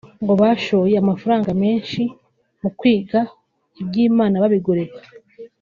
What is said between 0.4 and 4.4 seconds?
bashoye amafaranga menshi mukwiga iby’Imana